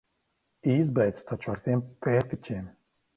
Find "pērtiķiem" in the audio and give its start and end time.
2.07-2.65